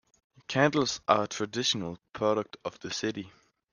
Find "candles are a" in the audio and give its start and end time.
0.47-1.27